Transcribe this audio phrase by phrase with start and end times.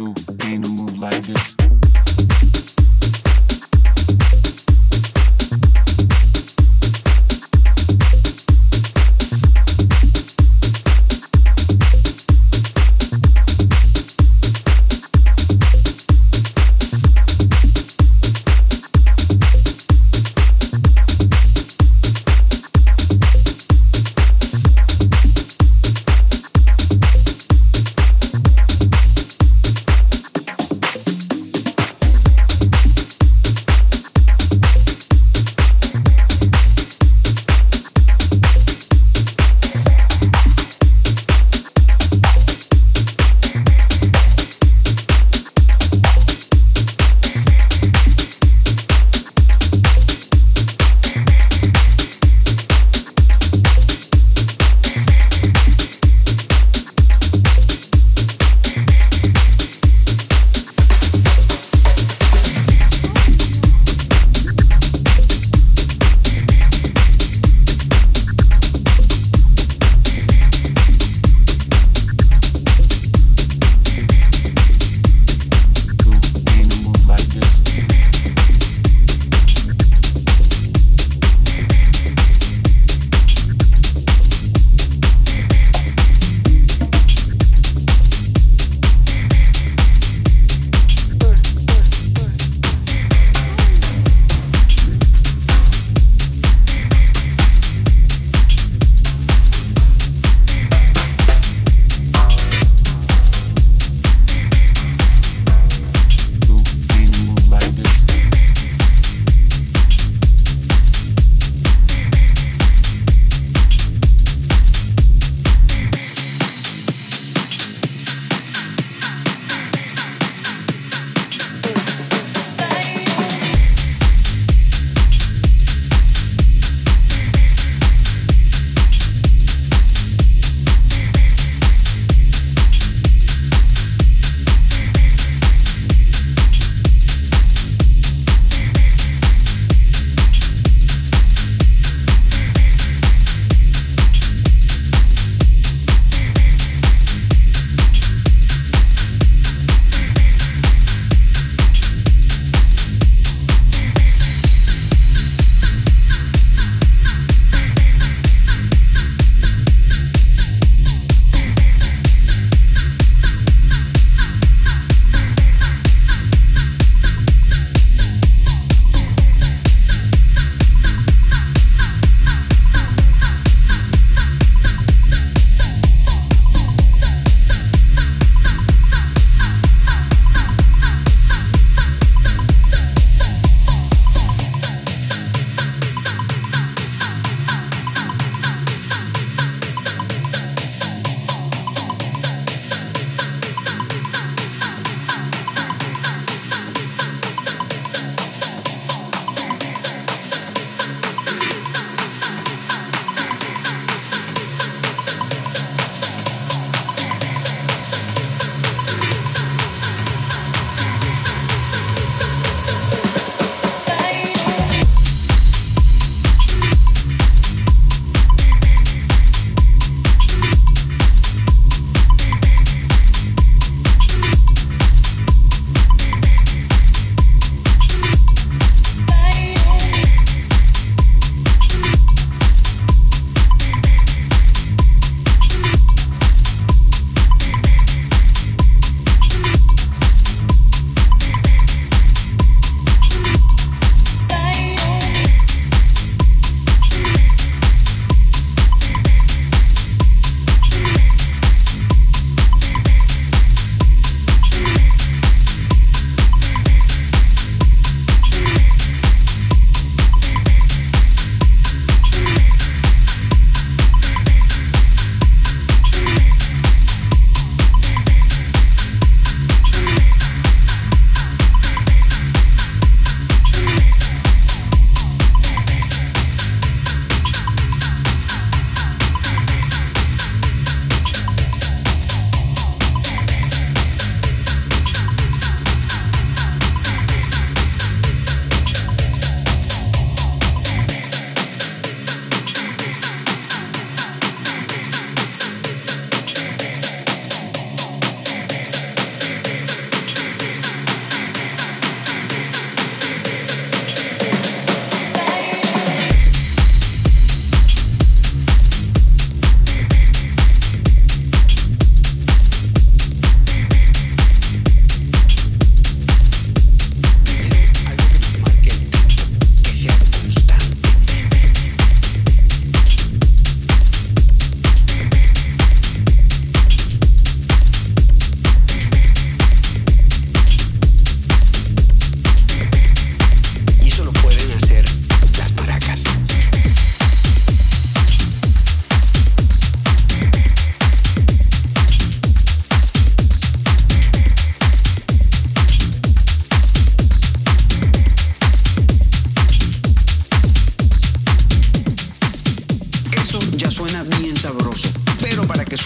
[0.00, 1.59] Ain't pain to move like this.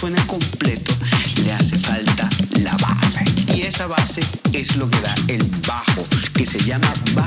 [0.05, 0.93] suena completo,
[1.43, 2.29] le hace falta
[2.61, 3.25] la base.
[3.55, 4.21] Y esa base
[4.53, 7.24] es lo que da el bajo, que se llama bajo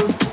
[0.00, 0.29] close.